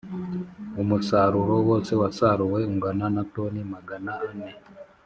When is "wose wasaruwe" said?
1.69-2.59